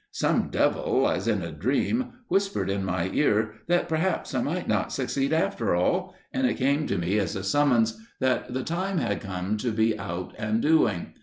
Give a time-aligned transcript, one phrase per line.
[0.13, 4.91] Some devil, as in a dream, whispered in my ear that perhaps I might not
[4.91, 9.21] succeed after all, and it came to me as a summons that the time had
[9.21, 11.13] come to be out and doing.